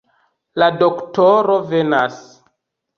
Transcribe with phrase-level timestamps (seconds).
[0.63, 2.21] La doktoro venas!